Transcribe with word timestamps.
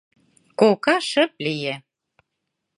Кока 0.59 0.95
шып 1.09 1.31
лие. 1.43 1.73